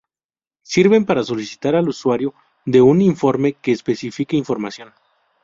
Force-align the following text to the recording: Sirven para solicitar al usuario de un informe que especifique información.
Sirven 0.63 1.05
para 1.05 1.23
solicitar 1.23 1.75
al 1.75 1.87
usuario 1.87 2.33
de 2.65 2.81
un 2.81 3.03
informe 3.03 3.53
que 3.53 3.71
especifique 3.71 4.35
información. 4.35 4.91